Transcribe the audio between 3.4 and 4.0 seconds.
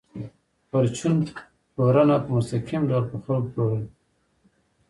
پلورل دي